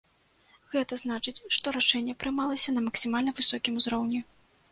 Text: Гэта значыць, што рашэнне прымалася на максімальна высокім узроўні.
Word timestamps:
Гэта 0.75 0.97
значыць, 1.01 1.43
што 1.57 1.67
рашэнне 1.77 2.15
прымалася 2.23 2.75
на 2.77 2.81
максімальна 2.87 3.35
высокім 3.41 3.73
узроўні. 3.83 4.19